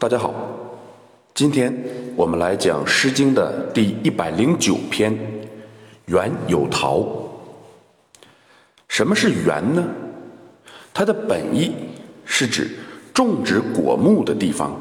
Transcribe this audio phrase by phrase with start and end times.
[0.00, 0.32] 大家好，
[1.34, 1.70] 今天
[2.16, 5.12] 我们来讲《诗经》的第一百零九篇
[6.06, 7.00] 《园有桃》。
[8.88, 9.86] 什么是园呢？
[10.94, 11.74] 它的本意
[12.24, 12.78] 是指
[13.12, 14.74] 种植果木的地方，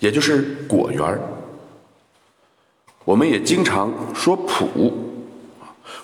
[0.00, 1.16] 也就是果园
[3.04, 4.92] 我们也经常说圃，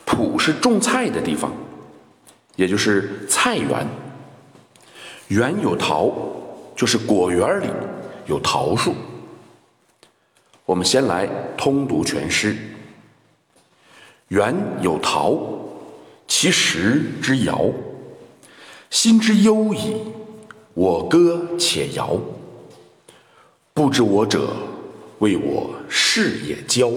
[0.07, 1.53] 圃是种菜的地方，
[2.55, 3.85] 也就是菜园。
[5.27, 6.15] 园有桃，
[6.77, 7.67] 就是果园里
[8.27, 8.95] 有桃树。
[10.67, 12.55] 我们先来通读全诗：
[14.29, 15.41] 园有桃，
[16.29, 17.71] 其实之遥。
[18.91, 19.97] 心之忧矣，
[20.75, 22.21] 我歌且摇。
[23.73, 24.55] 不知我者，
[25.21, 26.93] 谓我是也骄。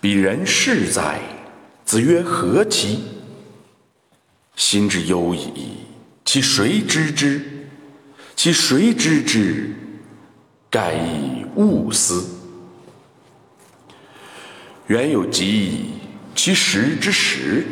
[0.00, 1.18] 彼人是哉？
[1.84, 3.00] 子曰：何其？
[4.56, 5.78] 心之忧矣，
[6.24, 7.61] 其谁知之？
[8.34, 9.70] 其谁知之？
[10.70, 12.24] 盖以勿思。
[14.86, 15.90] 原有疾矣，
[16.34, 17.66] 其实之时。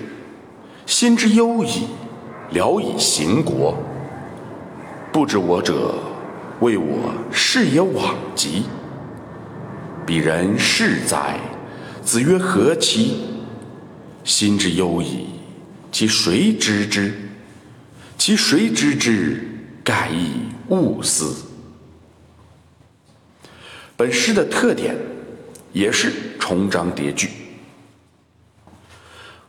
[0.87, 1.87] 心之忧矣。
[2.51, 3.77] 聊以行国，
[5.13, 5.95] 不知我者，
[6.59, 8.65] 谓我是也罔极。
[10.05, 11.39] 彼人是哉？
[12.03, 13.21] 子曰：何其？
[14.25, 15.27] 心之忧矣，
[15.93, 17.15] 其谁知之？
[18.19, 19.47] 其谁知之？
[19.85, 21.35] 盖以物思。
[23.97, 24.97] 本诗的特点
[25.73, 27.29] 也是重章叠句。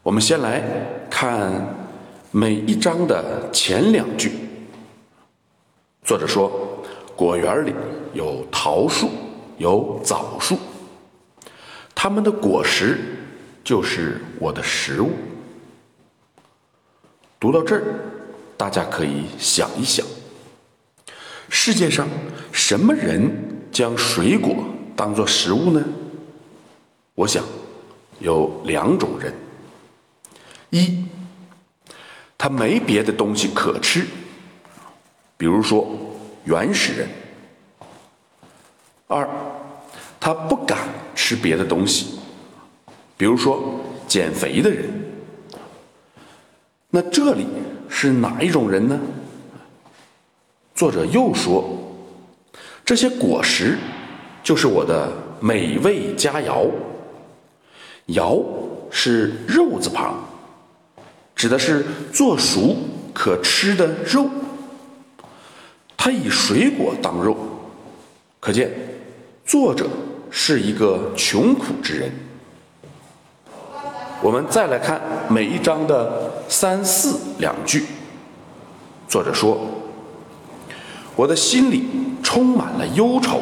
[0.04, 0.62] 我们先来
[1.10, 1.80] 看。
[2.34, 4.32] 每一章的前两句，
[6.02, 6.82] 作者说
[7.14, 7.74] ：“果园里
[8.14, 9.10] 有桃树，
[9.58, 10.58] 有枣树，
[11.94, 12.98] 它们的果实
[13.66, 15.12] 就是我的食物。”
[17.38, 17.84] 读到这儿，
[18.56, 20.08] 大家可以想一想：
[21.54, 22.08] 世界上
[22.54, 23.30] 什么人
[23.74, 25.84] 将水果当做食物呢？
[27.14, 27.44] 我想
[28.20, 29.34] 有两种人，
[30.70, 31.04] 一。
[32.38, 34.08] 他没别的东西可吃，
[35.38, 35.86] 比如说
[36.46, 37.08] 原始人；
[39.08, 39.30] 二，
[40.20, 40.80] 他不敢
[41.14, 42.18] 吃别的东西，
[43.18, 44.90] 比如说减肥的人。
[46.90, 47.46] 那这里
[47.90, 49.00] 是哪一种人呢？
[50.82, 51.64] 作者又说，
[52.84, 53.78] 这些果实
[54.42, 56.68] 就是我的美味佳肴。
[58.08, 58.44] 肴
[58.90, 60.16] 是肉字旁。
[61.36, 62.76] 指的是做熟
[63.14, 64.28] 可吃的肉，
[65.96, 67.38] 他以水果当肉，
[68.40, 68.72] 可见
[69.46, 69.88] 作者
[70.32, 72.12] 是一个穷苦之人。
[74.24, 75.00] 我们再来看
[75.30, 77.86] 每一章的三四两句，
[79.08, 79.60] 作者说
[81.16, 81.86] ：“我的心里
[82.24, 83.42] 充满了忧愁，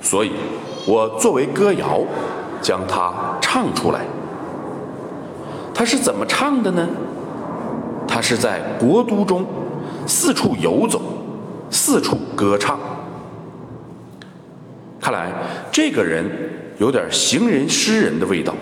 [0.00, 0.32] 所以
[0.86, 2.00] 我作为歌谣，
[2.60, 4.00] 将它唱出来。”
[5.74, 6.86] 他是怎么唱的呢？
[8.06, 9.44] 他是在国都中
[10.06, 11.00] 四处游走，
[11.70, 12.78] 四处歌唱。
[15.00, 15.32] 看来
[15.72, 16.24] 这个人
[16.78, 18.54] 有点行人诗人的味道。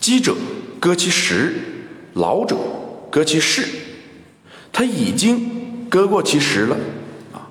[0.00, 0.34] 饥者
[0.80, 1.54] 歌其食，
[2.14, 2.56] 老者
[3.10, 3.68] 歌其事。
[4.72, 5.59] 他已经
[5.90, 6.76] 歌过其实了
[7.34, 7.50] 啊，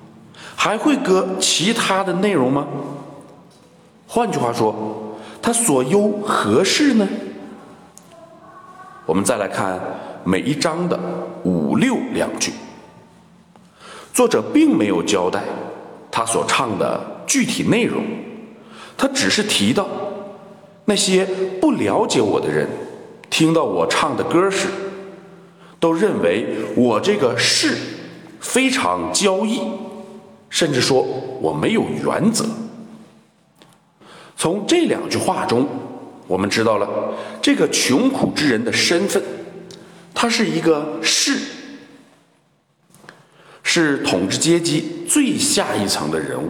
[0.56, 2.66] 还会歌其他的内容吗？
[4.08, 4.74] 换句话说，
[5.40, 7.06] 他所忧何事呢？
[9.06, 9.78] 我们再来看
[10.24, 10.98] 每一章的
[11.44, 12.52] 五六两句，
[14.12, 15.42] 作者并没有交代
[16.10, 18.02] 他所唱的具体内容，
[18.96, 19.86] 他只是提到
[20.86, 21.24] 那些
[21.60, 22.68] 不了解我的人，
[23.28, 24.68] 听到我唱的歌时，
[25.78, 27.76] 都认为我这个是
[28.40, 29.60] 非常交易，
[30.48, 31.06] 甚至说
[31.40, 32.44] 我没有原则。
[34.36, 35.68] 从这两句话中。
[36.26, 36.88] 我们知道了
[37.42, 39.20] 这个穷苦之人的身份，
[40.14, 41.36] 他是一个士，
[43.64, 46.48] 是统治阶级最下一层的人物。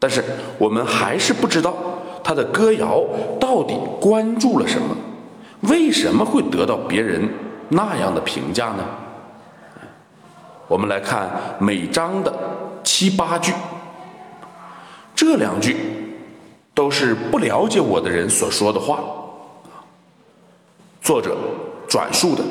[0.00, 0.24] 但是
[0.58, 1.72] 我们还是不知道
[2.24, 3.04] 他的歌谣
[3.38, 4.96] 到底关注了什么，
[5.60, 7.28] 为什么会得到别人
[7.68, 8.84] 那样的评价呢？
[10.70, 11.28] 我们来看
[11.58, 12.32] 每章的
[12.84, 13.52] 七八句，
[15.16, 15.76] 这两句。
[16.72, 19.00] 都是不了解我的人所说的话，
[21.02, 21.36] 作者
[21.86, 22.42] 转述的，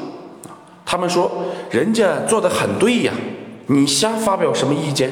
[0.86, 1.32] 他们说
[1.72, 3.14] 人家做的很对呀，
[3.68, 5.10] 你瞎发表什么意见？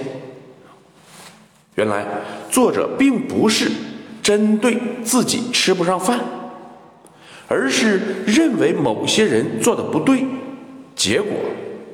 [1.75, 2.06] 原来
[2.51, 3.71] 作者并不是
[4.21, 6.19] 针对自己吃不上饭，
[7.48, 10.24] 而是认为某些人做的不对，
[10.95, 11.31] 结果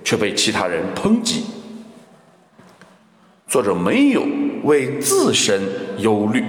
[0.04, 1.46] 却被其他人抨击，
[3.48, 4.26] 作者没有
[4.64, 5.62] 为自身
[6.00, 6.44] 忧虑，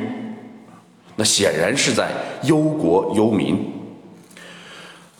[1.17, 2.11] 那显然是在
[2.43, 3.73] 忧国忧民。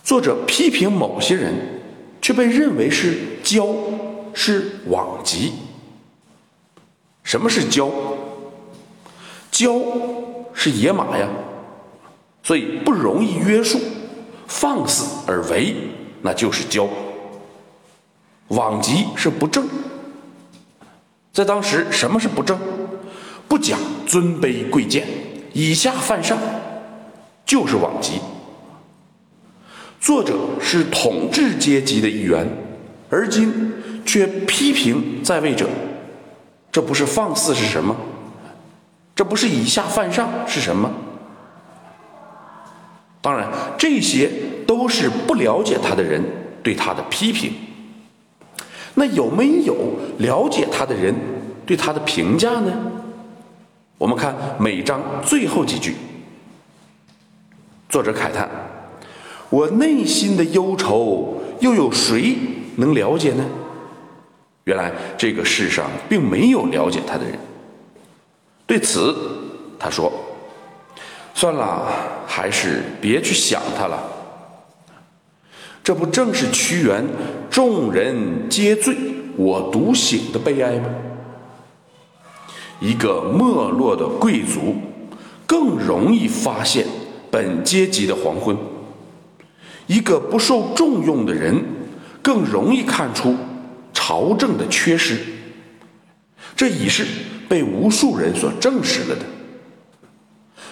[0.03, 1.55] 作者批评某些人，
[2.21, 3.75] 却被认为是骄，
[4.35, 5.53] 是罔极。
[7.23, 7.91] 什么是骄？
[9.51, 9.83] 骄
[10.53, 11.29] 是野马呀，
[12.43, 13.81] 所以不容易约束，
[14.47, 15.75] 放肆而为，
[16.23, 16.87] 那就是骄。
[18.49, 19.69] 罔极是不正。
[21.33, 22.59] 在当时，什么是不正？
[23.49, 25.07] 不讲尊卑贵贱，
[25.53, 26.39] 以下犯上，
[27.45, 28.21] 就是罔极。
[30.01, 32.47] 作者是统治阶级的一员，
[33.11, 33.73] 而今
[34.05, 35.69] 却批评在位者，
[36.71, 37.97] 这不是放肆是什么？
[39.15, 40.91] 这不是以下犯上是什么？
[43.21, 43.49] 当然，
[43.79, 44.31] 这些
[44.67, 46.23] 都是不了解他的人
[46.63, 47.53] 对他的批评。
[48.95, 49.75] 那有没有
[50.19, 51.15] 了解他的人
[51.67, 52.73] 对他的评价呢？
[53.99, 55.95] 我们看每章最后几句，
[57.89, 58.49] 作者慨叹
[59.51, 62.37] ：“我内心的忧愁，又有谁
[62.77, 63.45] 能了解呢？”
[64.65, 67.39] 原来这个世上并没有了解他的人。
[68.67, 69.15] 对此，
[69.79, 70.13] 他说
[71.35, 71.87] ：“算了，
[72.27, 74.03] 还是别去想他了。”
[75.85, 77.05] 这不正是屈原
[77.51, 78.97] “众人皆醉，
[79.37, 80.89] 我独醒”的悲哀吗？
[82.81, 84.77] 一个没落的贵族，
[85.47, 86.87] 更容易发现
[87.31, 88.57] 本阶级的黄昏；
[89.87, 91.63] 一个不受重用的人，
[92.23, 93.37] 更容易看出
[93.93, 95.19] 朝政的缺失。
[96.57, 97.05] 这已是
[97.47, 99.23] 被无数人所证实了的。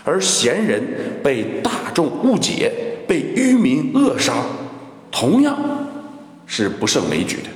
[0.05, 2.73] 而贤人被大众误解，
[3.07, 4.33] 被愚民扼杀。
[5.13, 5.57] 同样
[6.47, 7.49] 是不胜枚举的，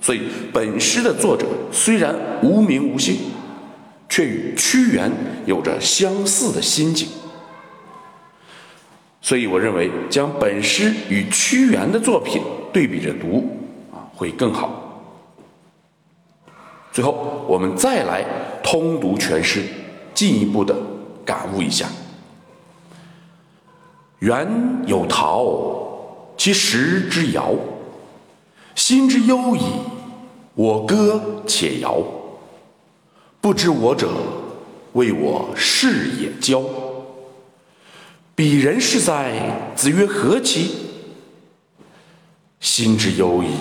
[0.00, 0.22] 所以
[0.52, 2.12] 本诗的作者虽然
[2.42, 3.16] 无名无姓，
[4.08, 5.12] 却与屈原
[5.46, 7.06] 有着相似的心境。
[9.20, 12.42] 所以我认为将本诗与屈原的作品
[12.72, 13.46] 对比着读
[13.92, 15.04] 啊，会更好。
[16.90, 18.24] 最后，我们再来
[18.64, 19.62] 通读全诗，
[20.14, 20.74] 进一步的
[21.24, 21.86] 感悟一下。
[24.20, 25.48] 原有陶，
[26.36, 27.54] 其实之遥；
[28.74, 29.62] 心之忧矣，
[30.54, 32.02] 我歌且遥。
[33.40, 34.10] 不知我者，
[34.92, 36.62] 谓我是也骄。
[38.34, 39.72] 彼人是哉？
[39.74, 40.72] 子曰：何其？
[42.60, 43.54] 心之忧矣，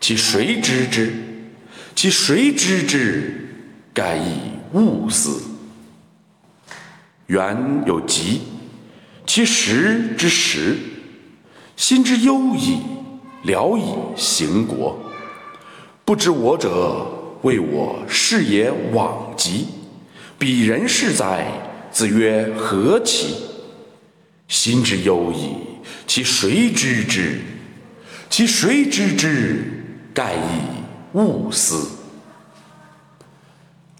[0.00, 1.12] 其谁知之？
[1.96, 3.48] 其谁知之？
[3.92, 5.42] 盖亦勿思。
[7.26, 8.42] 原有疾。
[9.34, 10.76] 其实之时，
[11.74, 12.80] 心之忧矣，
[13.44, 14.94] 聊以行国。
[16.04, 17.06] 不知我者，
[17.40, 19.68] 谓我是也罔极。
[20.38, 21.46] 彼人是哉？
[21.90, 23.36] 子曰：何其？
[24.48, 25.56] 心之忧矣，
[26.06, 27.40] 其谁知之？
[28.28, 29.64] 其谁知之？
[30.12, 31.88] 盖以物思。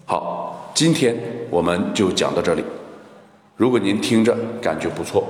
[0.05, 1.17] 好，今天
[1.49, 2.63] 我们就讲到这里。
[3.55, 5.27] 如果您听着感觉不错，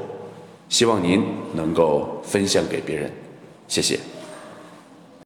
[0.69, 1.23] 希望您
[1.53, 3.11] 能够分享给别人，
[3.67, 3.99] 谢谢。